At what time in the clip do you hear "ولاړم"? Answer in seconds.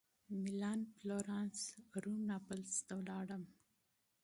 2.99-3.43